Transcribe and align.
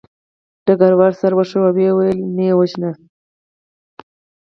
ډګروال 0.65 1.13
سر 1.21 1.31
وښوراوه 1.35 1.69
او 1.71 1.75
ویې 1.75 1.91
ویل 1.97 2.19
چې 2.21 2.27
مه 2.35 2.43
یې 2.47 2.53
وژنئ 2.57 2.93